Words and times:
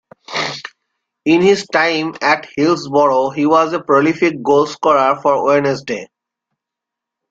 In 1.25 1.43
his 1.43 1.67
time 1.71 2.15
at 2.23 2.47
Hillsborough 2.55 3.29
he 3.29 3.45
was 3.45 3.71
a 3.71 3.83
prolific 3.83 4.33
goalscorer 4.41 5.21
for 5.21 5.45
Wednesday. 5.45 6.07